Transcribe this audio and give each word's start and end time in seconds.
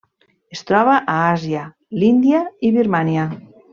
Es 0.55 0.63
troba 0.69 0.95
a 1.15 1.17
Àsia: 1.33 1.67
l'Índia 2.05 2.41
i 2.69 2.73
Birmània. 2.79 3.29